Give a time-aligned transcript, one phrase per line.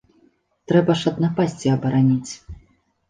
[0.71, 2.31] Трэба ж ад напасці абараніць.